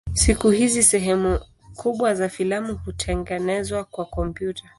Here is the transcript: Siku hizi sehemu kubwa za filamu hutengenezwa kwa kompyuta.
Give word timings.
Siku 0.13 0.49
hizi 0.49 0.83
sehemu 0.83 1.39
kubwa 1.75 2.15
za 2.15 2.29
filamu 2.29 2.75
hutengenezwa 2.85 3.83
kwa 3.83 4.05
kompyuta. 4.05 4.63